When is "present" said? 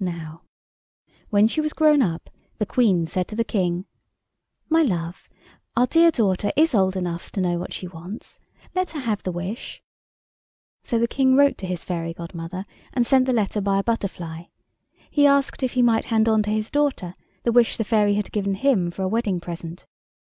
19.40-19.86